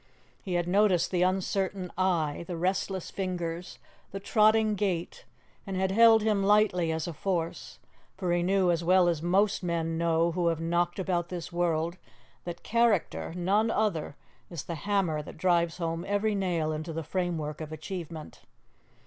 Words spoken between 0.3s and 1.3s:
He had noticed the